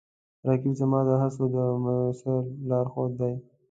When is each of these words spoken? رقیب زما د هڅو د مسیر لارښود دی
رقیب 0.47 0.73
زما 0.79 0.99
د 1.07 1.09
هڅو 1.21 1.45
د 1.55 1.57
مسیر 1.83 2.41
لارښود 2.69 3.11
دی 3.19 3.33